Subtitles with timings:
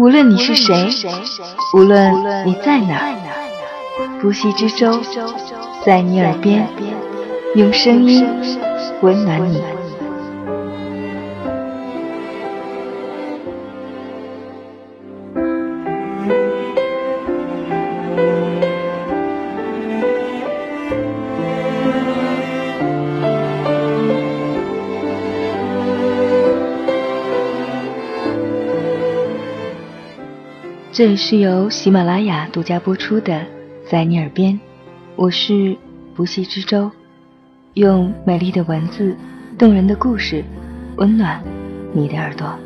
[0.00, 0.88] 无论你是谁，
[1.74, 2.10] 无论
[2.46, 3.02] 你在哪，
[4.18, 4.98] 不息之舟
[5.84, 6.66] 在你耳边，
[7.54, 8.26] 用声音
[9.02, 9.62] 温暖你。
[30.92, 33.34] 这里是由喜马拉雅独家播出的
[33.88, 34.54] 《在你耳边》，
[35.14, 35.76] 我是
[36.16, 36.90] 不息之舟，
[37.74, 39.16] 用美丽的文字、
[39.56, 40.42] 动人的故事，
[40.96, 41.40] 温暖
[41.92, 42.58] 你的耳朵。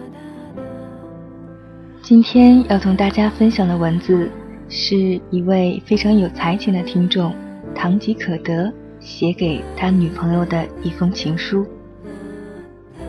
[2.01, 4.31] 今天要同大家分享的文字，
[4.71, 7.31] 是一位非常有才情的听众
[7.75, 11.67] 唐吉可德写给他女朋友的一封情书。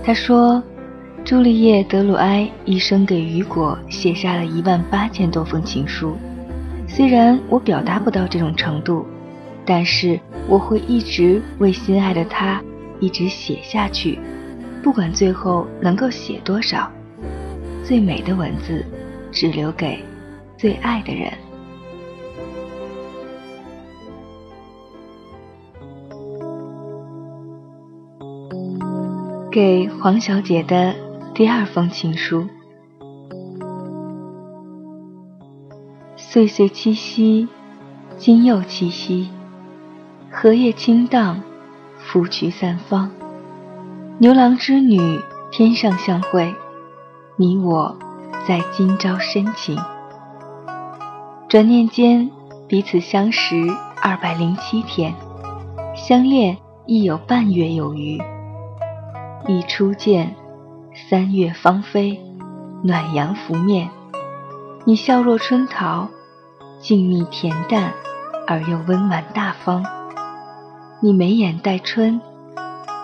[0.04, 0.62] 他说。
[1.26, 6.16] 朱丽叶·德鲁埃一生给雨果写下了一万八千多封情书。
[6.88, 9.04] 虽然我表达不到这种程度，
[9.66, 12.62] 但是我会一直为心爱的他
[13.00, 14.20] 一直写下去，
[14.84, 16.88] 不管最后能够写多少。
[17.84, 18.86] 最美的文字，
[19.32, 19.98] 只留给
[20.56, 21.34] 最爱的人。
[29.52, 31.05] 给黄小姐的。
[31.36, 32.48] 第二封情书，
[36.16, 37.50] 岁岁七夕，
[38.18, 39.28] 今又七夕，
[40.32, 41.42] 荷叶轻荡，
[41.98, 43.12] 芙蕖散芳。
[44.18, 45.20] 牛郎织女
[45.52, 46.56] 天上相会，
[47.36, 48.00] 你我
[48.48, 49.78] 在今朝深情。
[51.50, 52.32] 转念间，
[52.66, 53.58] 彼此相识
[54.02, 55.14] 二百零七天，
[55.94, 58.18] 相恋亦有半月有余。
[59.50, 60.34] 一初见。
[60.96, 62.18] 三月芳菲，
[62.82, 63.90] 暖阳拂面，
[64.86, 66.08] 你笑若春桃，
[66.80, 67.92] 静谧恬淡
[68.48, 69.84] 而又温婉大方。
[71.02, 72.22] 你眉眼带春，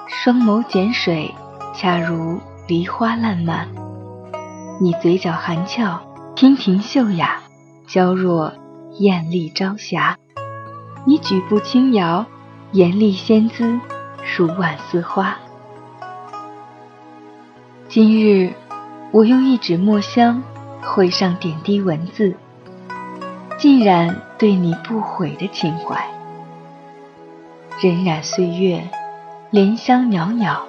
[0.07, 1.35] 双眸剪水，
[1.75, 3.67] 恰如梨花烂漫。
[4.79, 5.99] 你嘴角含俏，
[6.33, 7.41] 娉婷秀雅，
[7.87, 8.53] 娇若
[8.99, 10.17] 艳丽朝霞。
[11.05, 12.25] 你举步轻摇，
[12.71, 13.77] 艳丽仙姿，
[14.37, 15.37] 如婉似花。
[17.93, 18.53] 今日，
[19.11, 20.41] 我用一纸墨香
[20.81, 22.37] 绘上点滴文字，
[23.57, 26.01] 浸染对你不悔的情怀。
[27.81, 28.89] 荏苒岁月，
[29.49, 30.61] 莲香袅袅，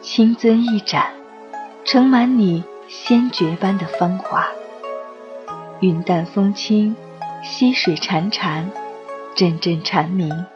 [0.00, 1.08] 清樽一盏，
[1.84, 4.46] 盛满你仙绝般的芳华。
[5.80, 6.96] 云淡风轻，
[7.42, 8.64] 溪水潺潺，
[9.34, 10.46] 阵阵蝉鸣，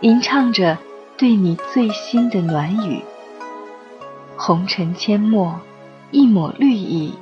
[0.00, 0.76] 吟唱着
[1.16, 3.00] 对你最新的暖语。
[4.38, 5.58] 红尘阡陌，
[6.10, 7.14] 一抹绿意，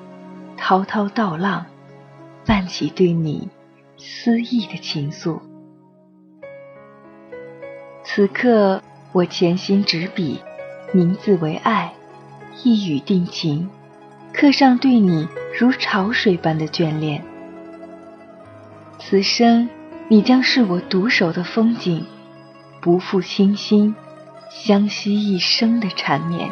[0.57, 1.65] 滔滔道浪，
[2.45, 3.49] 泛起对你
[3.97, 5.39] 思意的情愫。
[8.03, 8.83] 此刻
[9.13, 10.41] 我潜心执笔，
[10.93, 11.95] 名字为爱，
[12.65, 13.71] 一语定情，
[14.33, 17.25] 刻上对你如潮水般的眷恋。
[18.99, 19.69] 此生
[20.09, 22.05] 你将是我独守的风景，
[22.81, 23.95] 不负倾心，
[24.51, 26.51] 相惜一生的缠绵。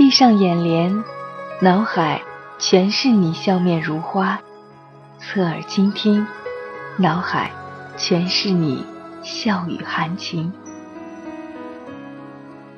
[0.00, 1.04] 闭上眼帘，
[1.60, 2.22] 脑海
[2.58, 4.38] 全是你笑面如花；
[5.18, 6.26] 侧耳倾听，
[6.96, 7.50] 脑海
[7.98, 8.82] 全是你
[9.22, 10.54] 笑语含情。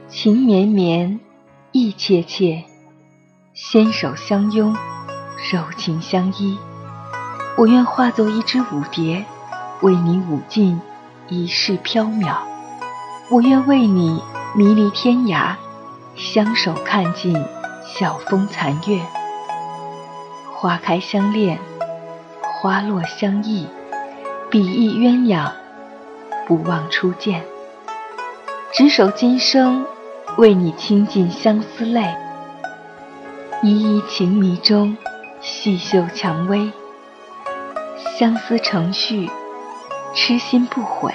[0.09, 1.21] 情绵绵，
[1.71, 2.65] 意切切，
[3.54, 4.75] 纤手相拥，
[5.53, 6.59] 柔情相依。
[7.56, 9.25] 我愿化作一只舞蝶，
[9.81, 10.81] 为你舞尽
[11.28, 12.39] 一世飘渺。
[13.31, 14.21] 我愿为你
[14.56, 15.54] 迷离天涯。
[16.14, 17.42] 相守看尽
[17.86, 19.00] 晓风残月，
[20.54, 21.58] 花开相恋，
[22.42, 23.66] 花落相忆，
[24.50, 25.50] 比翼鸳鸯，
[26.46, 27.42] 不忘初见。
[28.72, 29.86] 执手今生，
[30.36, 32.15] 为你倾尽相思泪。
[33.62, 34.97] 依依情迷中，
[35.41, 36.70] 细嗅蔷薇。
[38.18, 39.30] 相思成序，
[40.15, 41.15] 痴心不悔，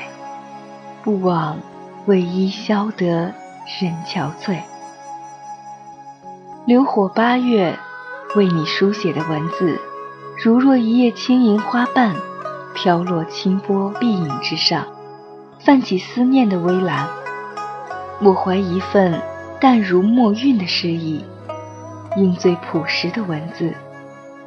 [1.04, 1.60] 不枉
[2.08, 3.06] 为伊消得
[3.80, 4.60] 人憔悴。
[6.68, 7.80] 流火八月，
[8.36, 9.80] 为你书写的文字，
[10.38, 12.14] 如若一叶轻盈花瓣，
[12.76, 14.86] 飘落清波碧影之上，
[15.60, 17.08] 泛起思念的微澜。
[18.22, 19.22] 我怀一份
[19.62, 21.24] 淡如墨韵的诗意，
[22.18, 23.74] 用最朴实的文字，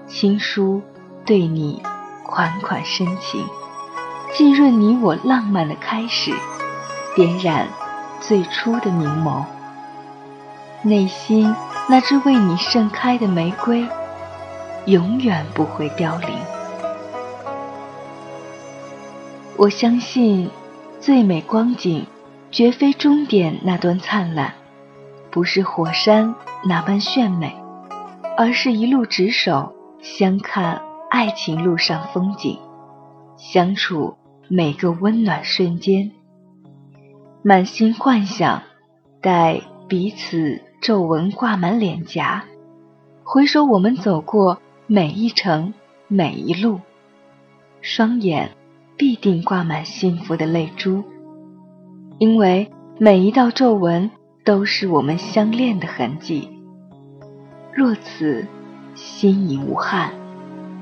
[0.06, 0.82] 轻书
[1.25, 1.82] 对你
[2.22, 3.43] 款款深情，
[4.34, 6.34] 浸润你我浪漫的开始，
[7.17, 7.67] 点燃
[8.20, 9.43] 最初的明眸，
[10.82, 11.50] 内心。
[11.91, 13.85] 那只为你盛开的玫瑰，
[14.87, 16.31] 永远不会凋零。
[19.57, 20.49] 我相信，
[21.01, 22.07] 最美光景，
[22.53, 24.55] 绝非终点那段灿烂，
[25.33, 26.33] 不是火山
[26.65, 27.57] 那般炫美，
[28.37, 32.57] 而是一路执手相看爱情路上风景，
[33.37, 34.17] 相处
[34.47, 36.13] 每个温暖瞬间。
[37.43, 38.63] 满心幻想，
[39.21, 42.44] 待彼此皱纹挂满脸颊，
[43.23, 45.75] 回首我们走过每一程
[46.09, 46.81] 每一路，
[47.81, 48.50] 双眼。
[48.97, 51.03] 必定挂满幸福的泪珠，
[52.19, 54.11] 因为每一道皱纹
[54.44, 56.50] 都是我们相恋的痕迹。
[57.73, 58.44] 若此
[58.94, 60.12] 心已无憾，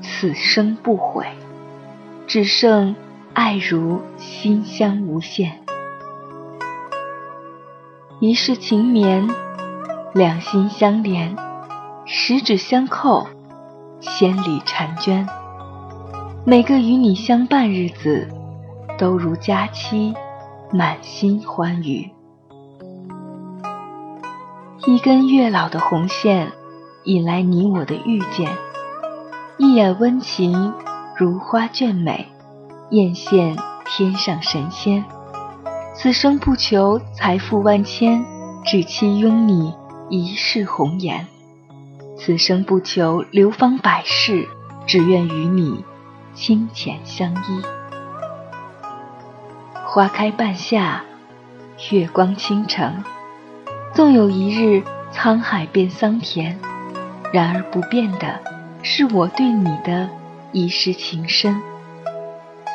[0.01, 1.27] 此生不悔，
[2.27, 2.93] 只剩
[3.33, 5.61] 爱如心香无限。
[8.19, 9.29] 一世情绵，
[10.13, 11.35] 两心相连，
[12.03, 13.27] 十指相扣，
[14.01, 15.27] 千里婵娟。
[16.43, 18.27] 每个与你相伴日子，
[18.97, 20.15] 都如佳期，
[20.71, 22.09] 满心欢愉。
[24.87, 26.51] 一根月老的红线，
[27.03, 28.47] 引来你我的遇见；
[29.59, 30.73] 一眼温情，
[31.15, 32.27] 如花眷美，
[32.89, 35.05] 艳羡天上神仙。
[35.93, 38.25] 此生不求财富万千，
[38.65, 39.75] 只期拥你
[40.09, 41.25] 一世红颜；
[42.17, 44.47] 此生不求流芳百世，
[44.85, 45.85] 只愿与你。
[46.35, 47.61] 清浅相依，
[49.83, 51.03] 花开半夏，
[51.91, 53.03] 月光倾城。
[53.93, 56.57] 纵有一日沧海变桑田，
[57.33, 58.39] 然而不变的
[58.83, 60.09] 是我对你的
[60.53, 61.61] 一世情深。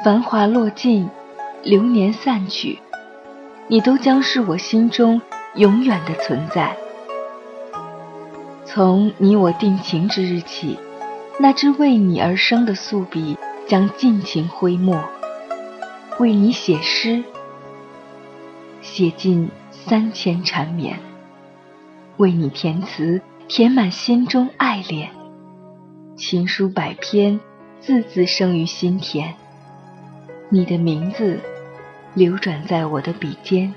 [0.05, 1.09] 繁华落尽，
[1.63, 2.81] 流年散去，
[3.69, 5.23] 你都将是我心中
[5.55, 6.77] 永远的存在。
[8.75, 10.77] 从你我定情之日起，
[11.39, 13.39] 那支为你而生的素笔。
[13.67, 15.03] 将尽情挥墨，
[16.19, 17.25] 为你写诗，
[18.83, 20.97] 写尽三千缠绵；
[22.19, 25.11] 为你填词，填满心中爱恋。
[26.15, 27.41] 情书百篇，
[27.81, 29.35] 字字生于心田。
[30.51, 31.41] 你的名字
[32.13, 33.73] 流转在我的笔尖，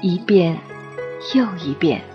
[0.00, 0.56] 一遍
[1.34, 2.09] 又一遍。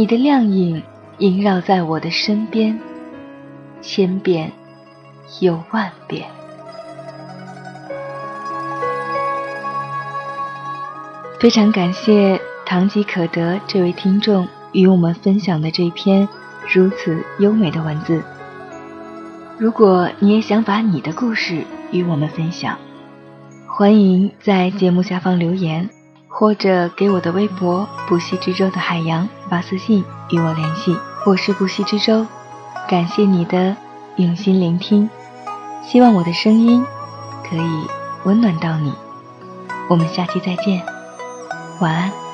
[0.00, 0.82] 你的亮影
[1.18, 2.80] 萦绕在我的身边，
[3.82, 4.50] 千遍。
[5.40, 6.26] 又万遍。
[11.38, 16.26] 非常感谢堂吉可德这位听众与我们分享的这篇
[16.72, 18.22] 如此优美的文字。
[19.58, 21.62] 如果你也想把你的故事
[21.92, 22.78] 与我们分享，
[23.66, 25.90] 欢迎在节目下方留言，
[26.26, 30.96] 或者给我的微博“不息之舟”的海洋发私信与我联系。
[31.26, 32.24] 我是不息之舟，
[32.88, 33.76] 感谢你的
[34.16, 35.10] 用心聆听。
[35.82, 36.86] 希望我的声音
[37.48, 37.86] 可以
[38.24, 38.94] 温暖到你，
[39.88, 40.80] 我们下期再见，
[41.80, 42.29] 晚安。